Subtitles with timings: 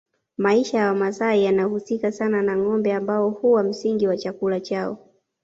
[0.37, 4.97] Maisha ya Wamasai yanahusika sana na ngombe ambao huwa msingi wa chakula chao